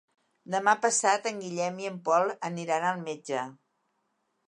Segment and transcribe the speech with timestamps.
[0.55, 3.49] Demà passat en Guillem i en Pol aniran al metge.